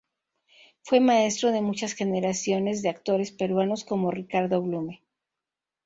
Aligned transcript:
Fue 0.81 0.99
maestro 0.99 1.51
de 1.51 1.61
muchas 1.61 1.93
generaciones 1.93 2.81
de 2.81 2.89
actores 2.89 3.31
peruanos 3.31 3.83
como 3.85 4.09
Ricardo 4.09 4.59
Blume. 4.59 5.03